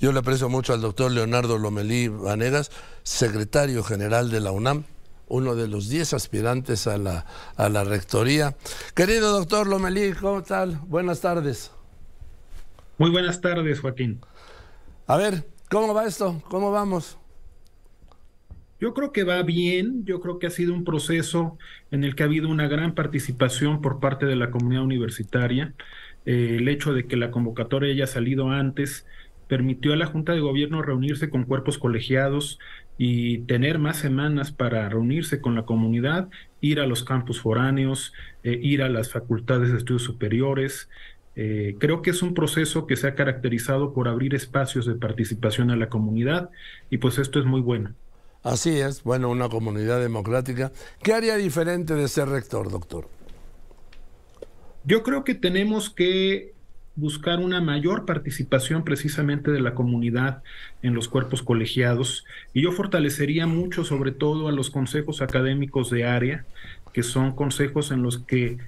[0.00, 2.70] Yo le aprecio mucho al doctor Leonardo Lomelí Vanegas,
[3.02, 4.84] secretario general de la UNAM,
[5.28, 7.26] uno de los 10 aspirantes a la,
[7.56, 8.56] a la rectoría.
[8.94, 10.80] Querido doctor Lomelí, ¿cómo tal?
[10.86, 11.70] Buenas tardes.
[12.96, 14.22] Muy buenas tardes, Joaquín.
[15.06, 16.42] A ver, ¿cómo va esto?
[16.48, 17.18] ¿Cómo vamos?
[18.80, 21.58] Yo creo que va bien, yo creo que ha sido un proceso
[21.90, 25.74] en el que ha habido una gran participación por parte de la comunidad universitaria.
[26.24, 29.04] Eh, el hecho de que la convocatoria haya salido antes
[29.50, 32.60] permitió a la Junta de Gobierno reunirse con cuerpos colegiados
[32.96, 36.28] y tener más semanas para reunirse con la comunidad,
[36.60, 38.12] ir a los campus foráneos,
[38.44, 40.88] eh, ir a las facultades de estudios superiores.
[41.34, 45.72] Eh, creo que es un proceso que se ha caracterizado por abrir espacios de participación
[45.72, 46.50] a la comunidad
[46.88, 47.92] y pues esto es muy bueno.
[48.44, 50.70] Así es, bueno, una comunidad democrática.
[51.02, 53.08] ¿Qué haría diferente de ser rector, doctor?
[54.84, 56.54] Yo creo que tenemos que
[56.96, 60.42] buscar una mayor participación precisamente de la comunidad
[60.82, 66.04] en los cuerpos colegiados y yo fortalecería mucho sobre todo a los consejos académicos de
[66.04, 66.44] área,
[66.92, 68.58] que son consejos en los que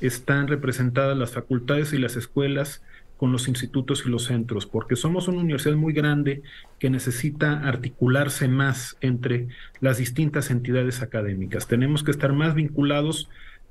[0.00, 2.82] están representadas las facultades y las escuelas
[3.16, 6.42] con los institutos y los centros, porque somos una universidad muy grande
[6.78, 9.48] que necesita articularse más entre
[9.80, 11.66] las distintas entidades académicas.
[11.66, 13.28] Tenemos que estar más vinculados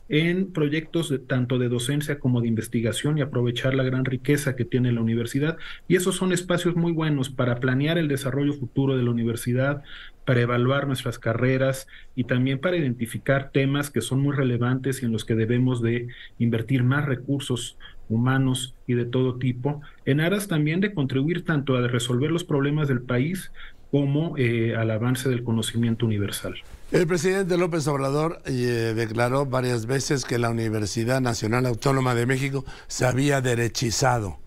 [0.09, 4.91] en proyectos tanto de docencia como de investigación y aprovechar la gran riqueza que tiene
[4.91, 5.57] la universidad.
[5.87, 9.83] Y esos son espacios muy buenos para planear el desarrollo futuro de la universidad,
[10.25, 15.11] para evaluar nuestras carreras y también para identificar temas que son muy relevantes y en
[15.11, 17.77] los que debemos de invertir más recursos
[18.09, 22.87] humanos y de todo tipo, en aras también de contribuir tanto a resolver los problemas
[22.87, 23.51] del país
[23.91, 26.55] como eh, al avance del conocimiento universal.
[26.91, 32.65] El presidente López Obrador eh, declaró varias veces que la Universidad Nacional Autónoma de México
[32.87, 34.39] se había derechizado.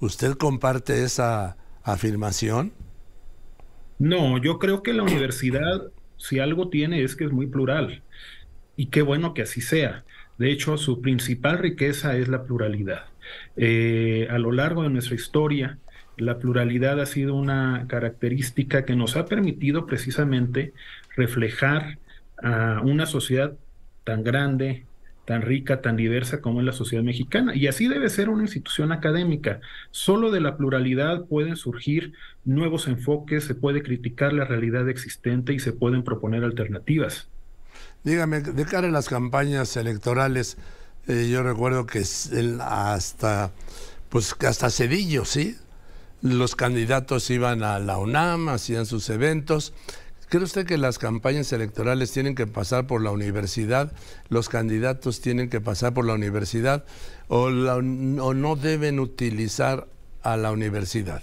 [0.00, 2.72] ¿Usted comparte esa afirmación?
[3.98, 5.82] No, yo creo que la universidad,
[6.16, 8.02] si algo tiene, es que es muy plural.
[8.76, 10.04] Y qué bueno que así sea.
[10.38, 13.06] De hecho, su principal riqueza es la pluralidad.
[13.56, 15.78] Eh, a lo largo de nuestra historia,
[16.18, 20.72] la pluralidad ha sido una característica que nos ha permitido precisamente
[21.16, 21.98] reflejar
[22.42, 23.54] a una sociedad
[24.04, 24.84] tan grande,
[25.24, 27.54] tan rica, tan diversa como es la sociedad mexicana.
[27.54, 29.60] Y así debe ser una institución académica.
[29.90, 32.14] Solo de la pluralidad pueden surgir
[32.44, 37.28] nuevos enfoques, se puede criticar la realidad existente y se pueden proponer alternativas.
[38.04, 40.56] Dígame, de cara a las campañas electorales,
[41.08, 42.02] eh, yo recuerdo que
[42.60, 43.50] hasta,
[44.08, 45.56] pues hasta Cedillo, ¿sí?
[46.22, 49.72] Los candidatos iban a la UNAM, hacían sus eventos.
[50.28, 53.92] ¿Cree usted que las campañas electorales tienen que pasar por la universidad?
[54.28, 56.84] ¿Los candidatos tienen que pasar por la universidad?
[57.28, 59.86] ¿O, o no deben utilizar
[60.22, 61.22] a la universidad?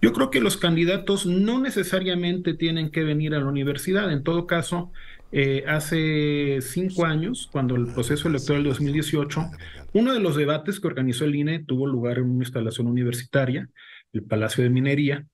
[0.00, 4.12] Yo creo que los candidatos no necesariamente tienen que venir a la universidad.
[4.12, 4.92] En todo caso,
[5.30, 9.50] eh, hace cinco años, cuando el proceso electoral de 2018,
[9.92, 13.68] uno de los debates que organizó el INE tuvo lugar en una instalación universitaria,
[14.12, 15.26] el Palacio de Minería,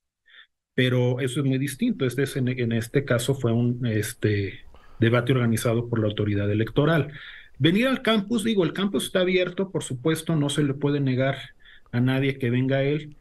[0.75, 2.05] pero eso es muy distinto.
[2.05, 4.65] Este en, en, este caso fue un este,
[4.99, 7.13] debate organizado por la autoridad electoral.
[7.59, 11.37] Venir al campus, digo, el campus está abierto, por supuesto, no se le puede negar
[11.93, 13.17] a nadie que venga a él.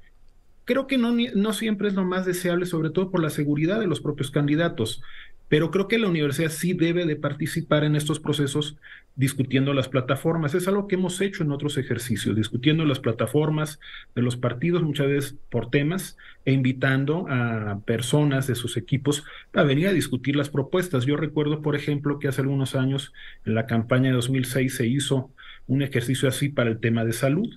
[0.65, 3.87] Creo que no, no siempre es lo más deseable, sobre todo por la seguridad de
[3.87, 5.01] los propios candidatos.
[5.49, 8.77] Pero creo que la universidad sí debe de participar en estos procesos
[9.15, 10.55] discutiendo las plataformas.
[10.55, 13.79] Es algo que hemos hecho en otros ejercicios, discutiendo las plataformas
[14.15, 19.63] de los partidos muchas veces por temas e invitando a personas de sus equipos a
[19.63, 21.05] venir a discutir las propuestas.
[21.05, 23.13] Yo recuerdo, por ejemplo, que hace algunos años
[23.45, 25.29] en la campaña de 2006 se hizo
[25.67, 27.49] un ejercicio así para el tema de salud.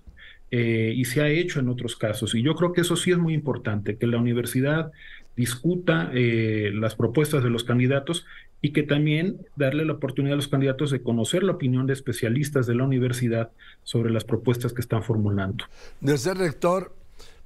[0.53, 2.37] Eh, y se ha hecho en otros casos.
[2.37, 4.93] Y yo creo que eso sí es muy importante, que la universidad
[5.37, 8.27] discuta eh, las propuestas de los candidatos
[8.63, 12.67] y que también darle la oportunidad a los candidatos de conocer la opinión de especialistas
[12.67, 13.51] de la universidad
[13.83, 15.67] sobre las propuestas que están formulando.
[16.01, 16.95] De ser rector,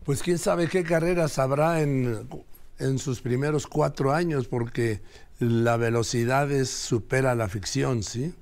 [0.05, 2.29] pues quién sabe qué carreras habrá en,
[2.79, 5.00] en sus primeros cuatro años, porque
[5.41, 8.35] la velocidad es, supera la ficción, ¿sí?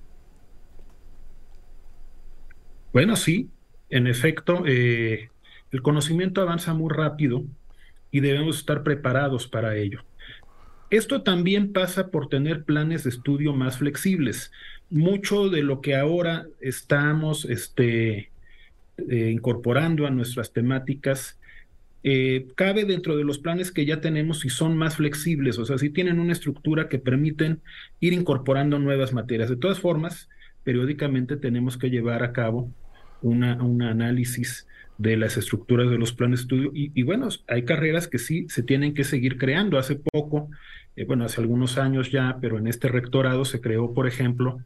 [2.93, 3.50] Bueno, sí,
[3.90, 5.31] en efecto, eh,
[5.70, 7.44] el conocimiento avanza muy rápido
[8.10, 10.02] y debemos estar preparados para ello.
[10.90, 14.52] Esto también pasa por tener planes de estudio más flexibles.
[14.88, 18.31] Mucho de lo que ahora estamos este,
[19.08, 21.38] eh, incorporando a nuestras temáticas
[22.05, 25.78] eh, cabe dentro de los planes que ya tenemos y son más flexibles, o sea,
[25.78, 27.60] si tienen una estructura que permiten
[27.99, 29.50] ir incorporando nuevas materias.
[29.50, 30.28] De todas formas,
[30.62, 32.72] periódicamente tenemos que llevar a cabo
[33.20, 34.66] una, un análisis
[34.98, 36.70] de las estructuras de los planes de estudio.
[36.74, 39.78] Y, bueno, hay carreras que sí se tienen que seguir creando.
[39.78, 40.50] Hace poco,
[40.96, 44.58] eh, bueno, hace algunos años ya, pero en este rectorado se creó, por ejemplo,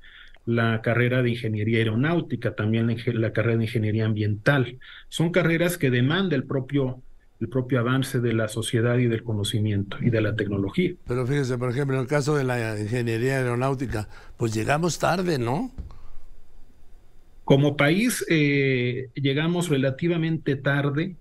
[0.47, 4.79] la carrera de ingeniería aeronáutica, también la, carrera de ingeniería ambiental.
[5.09, 7.01] Son carreras que demanda el propio,
[7.39, 10.95] el propio avance de la sociedad y del conocimiento y de la tecnología.
[11.07, 15.71] Pero fíjese, por ejemplo, en el caso de la ingeniería aeronáutica, pues llegamos tarde, ¿no?
[17.53, 21.17] Como país eh, llegamos relativamente tarde,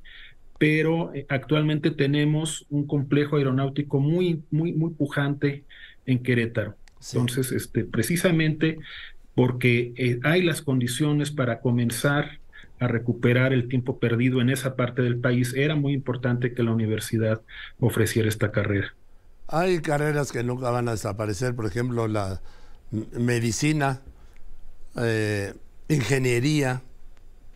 [0.57, 5.66] pero eh, actualmente tenemos un complejo aeronáutico muy, muy, muy pujante
[6.06, 6.78] en Querétaro.
[7.12, 8.80] Entonces, este, precisamente
[9.36, 12.39] porque eh, hay las condiciones para comenzar
[12.80, 16.72] a recuperar el tiempo perdido en esa parte del país, era muy importante que la
[16.72, 17.42] universidad
[17.81, 18.95] ofreciera esta carrera.
[19.50, 22.42] Hay carreras que nunca van a desaparecer, por ejemplo, la
[23.19, 24.00] medicina,
[24.95, 25.56] eh,
[25.93, 26.81] ingeniería,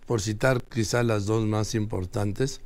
[0.06, 2.62] por citar quizás las dos más importantes,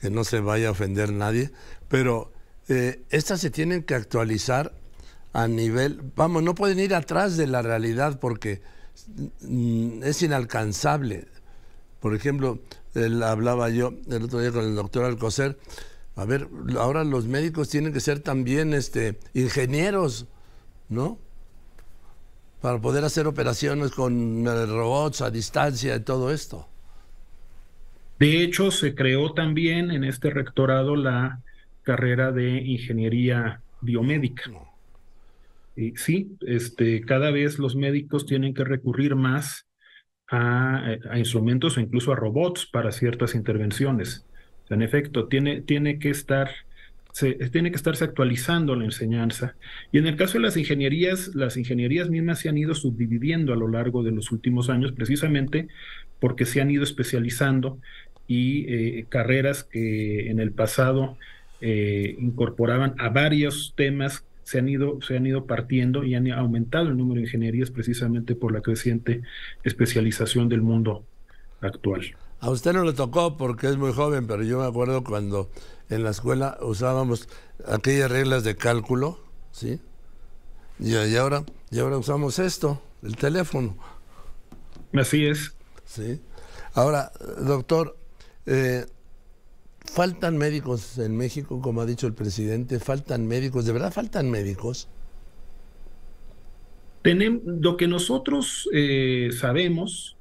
[0.00, 1.50] que no se vaya a ofender nadie,
[1.88, 2.32] pero
[2.68, 4.72] eh, estas se tienen que actualizar
[5.32, 8.60] a nivel, vamos, no pueden ir atrás de la realidad porque
[9.40, 11.26] mm, es inalcanzable.
[12.00, 12.58] Por ejemplo,
[13.24, 15.58] hablaba yo el otro día con el doctor Alcocer,
[16.16, 16.48] a ver,
[16.78, 20.26] ahora los médicos tienen que ser también este, ingenieros,
[20.88, 21.18] ¿no?
[22.62, 26.68] Para poder hacer operaciones con eh, robots a distancia y todo esto.
[28.18, 31.40] De hecho, se creó también en este rectorado la
[31.82, 34.44] carrera de ingeniería biomédica
[35.96, 39.66] sí, este, cada vez los médicos tienen que recurrir más
[40.30, 44.26] a, instrumentos o incluso a robots para ciertas intervenciones.
[44.70, 46.50] en efecto, tiene, tiene que estar
[47.12, 49.54] se, tiene que estarse actualizando la enseñanza.
[49.92, 53.56] Y en el caso de las ingenierías, las ingenierías mismas se han ido subdividiendo a
[53.56, 55.68] lo largo de los últimos años, precisamente
[56.18, 57.78] porque se han ido especializando
[58.26, 61.18] y eh, carreras que en el pasado
[61.60, 66.88] eh, incorporaban a varios temas se han ido, se han ido partiendo y han aumentado
[66.88, 69.22] el número de ingenierías precisamente por la creciente
[69.62, 71.04] especialización del mundo
[71.60, 72.02] actual.
[72.42, 75.48] A usted no le tocó porque es muy joven, pero yo me acuerdo cuando
[75.88, 77.28] en la escuela usábamos
[77.66, 79.20] aquellas reglas de cálculo,
[79.52, 79.80] ¿sí?
[80.80, 83.76] Y, ahora, y ahora usamos esto, el teléfono.
[84.92, 85.54] Así es.
[85.84, 86.20] Sí.
[86.74, 87.96] Ahora, doctor,
[88.46, 88.86] eh,
[89.84, 92.78] ¿Faltan médicos en México, como ha dicho el presidente?
[92.78, 93.66] ¿Faltan médicos?
[93.66, 94.88] ¿De verdad faltan médicos?
[97.02, 100.16] Tenemos, lo que nosotros eh, sabemos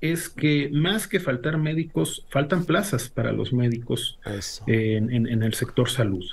[0.00, 4.18] es que más que faltar médicos, faltan plazas para los médicos
[4.66, 6.24] en, en, el sector salud.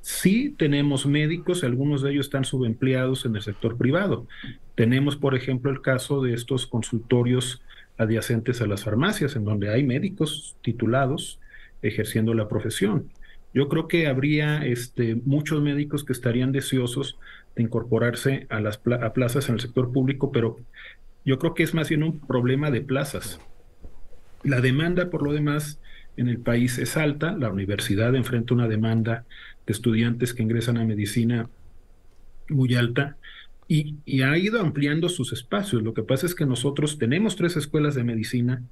[0.00, 4.26] Sí tenemos médicos, algunos de ellos están subempleados en el sector privado.
[4.74, 7.62] Tenemos, por ejemplo, el caso de estos consultorios
[7.96, 11.38] adyacentes a las farmacias, en donde hay médicos titulados
[11.82, 13.10] ejerciendo la profesión.
[13.52, 17.18] Yo creo que habría este, muchos médicos que estarían deseosos
[17.54, 20.58] de incorporarse a las plazas en el sector público, pero
[21.24, 23.40] yo creo que es más bien un problema de plazas.
[24.42, 25.80] La demanda, por lo demás,
[26.16, 27.32] en el país es alta.
[27.32, 29.24] La universidad enfrenta una demanda
[29.66, 31.48] de estudiantes que ingresan a medicina
[32.48, 33.16] muy alta
[33.66, 35.82] y, ha ido ampliando sus espacios.
[35.82, 38.62] Lo que pasa es que nosotros tenemos tres escuelas de medicina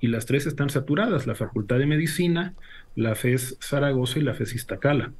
[0.00, 2.54] y las tres están saturadas, la Facultad de Medicina,
[2.94, 5.12] la FES Zaragoza y la FES Iztacala.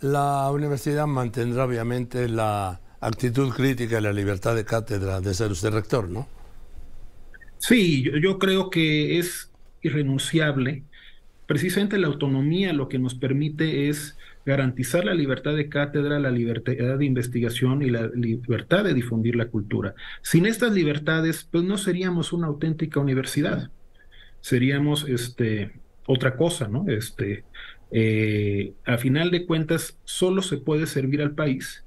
[0.00, 5.70] La universidad mantendrá obviamente la actitud crítica y la libertad de cátedra de ser usted
[5.70, 6.28] rector, ¿no?
[7.58, 9.50] Sí, yo, creo que es
[9.82, 10.84] irrenunciable.
[11.46, 14.16] Precisamente la autonomía lo que nos permite es
[14.46, 19.46] garantizar la libertad de cátedra, la libertad de investigación y la libertad de difundir la
[19.46, 19.94] cultura.
[20.22, 23.70] Sin estas libertades, pues no seríamos una auténtica universidad,
[24.40, 25.72] seríamos este,
[26.06, 26.84] otra cosa, ¿no?
[26.88, 27.44] Este,
[27.90, 31.84] eh, a final de cuentas, solo se puede servir al país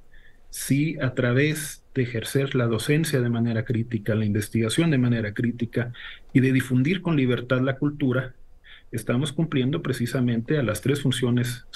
[0.56, 5.92] si a través de ejercer la docencia de manera crítica, la investigación de manera crítica
[6.32, 8.34] y de difundir con libertad la cultura,
[8.90, 11.66] estamos cumpliendo precisamente a las tres funciones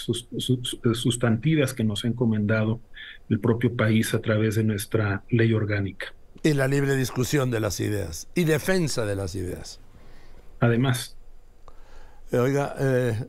[0.94, 2.80] sustantivas que nos ha encomendado
[3.28, 6.14] el propio país a través de nuestra ley orgánica.
[6.42, 9.78] Y la libre discusión de las ideas y defensa de las ideas.
[10.58, 11.18] Además.
[12.32, 13.26] Eh, oiga, eh,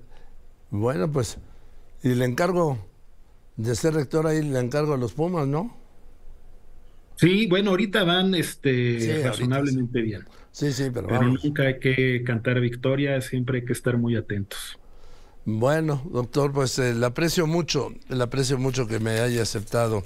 [0.69, 1.39] bueno, pues,
[2.03, 2.90] y le encargo
[3.61, 5.77] de ser rector ahí, le encargo a los Pumas, ¿no?
[7.15, 10.25] Sí, bueno, ahorita van este, razonablemente bien.
[10.51, 14.79] Sí, sí, pero, pero nunca hay que cantar victoria, siempre hay que estar muy atentos.
[15.45, 20.03] Bueno, doctor, pues eh, le aprecio mucho, le aprecio mucho que me haya aceptado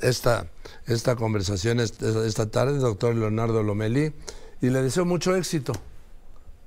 [0.00, 0.50] esta,
[0.86, 4.12] esta conversación esta, esta tarde, doctor Leonardo Lomelí,
[4.60, 5.72] y le deseo mucho éxito.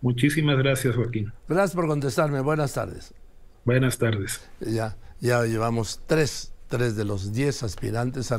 [0.02, 1.32] Muchísimas gracias, Joaquín.
[1.48, 2.42] Gracias por contestarme.
[2.42, 3.14] Buenas tardes.
[3.66, 4.42] Buenas tardes.
[4.60, 8.38] Ya, ya llevamos tres, tres de los diez aspirantes a